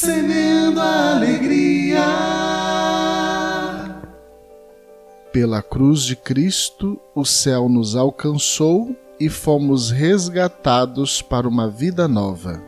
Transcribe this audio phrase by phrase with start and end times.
[0.00, 2.00] semeando a alegria.
[5.30, 12.62] Pela cruz de Cristo, o céu nos alcançou e fomos resgatados para uma vida nova.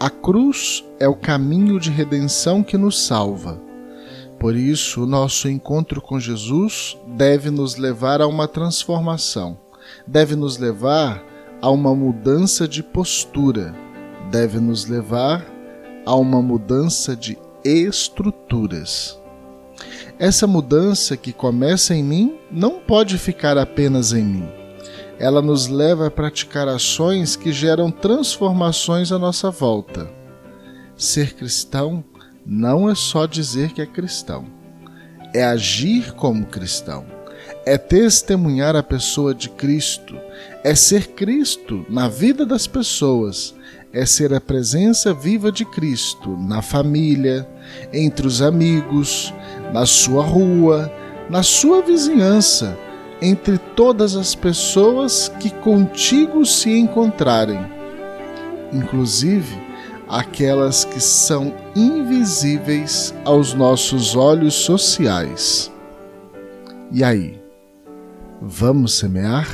[0.00, 3.60] A cruz é o caminho de redenção que nos salva.
[4.40, 9.58] Por isso, o nosso encontro com Jesus deve nos levar a uma transformação,
[10.06, 11.22] deve nos levar
[11.60, 13.74] a uma mudança de postura,
[14.30, 15.57] deve nos levar
[16.08, 19.20] a uma mudança de estruturas.
[20.18, 24.48] Essa mudança que começa em mim não pode ficar apenas em mim.
[25.18, 30.10] Ela nos leva a praticar ações que geram transformações à nossa volta.
[30.96, 32.02] Ser cristão
[32.46, 34.46] não é só dizer que é cristão,
[35.34, 37.04] é agir como cristão,
[37.68, 40.18] é testemunhar a pessoa de Cristo,
[40.64, 43.54] é ser Cristo na vida das pessoas,
[43.92, 47.46] é ser a presença viva de Cristo na família,
[47.92, 49.34] entre os amigos,
[49.70, 50.90] na sua rua,
[51.28, 52.74] na sua vizinhança,
[53.20, 57.60] entre todas as pessoas que contigo se encontrarem,
[58.72, 59.60] inclusive
[60.08, 65.70] aquelas que são invisíveis aos nossos olhos sociais.
[66.90, 67.38] E aí,
[68.40, 69.46] vamos semear?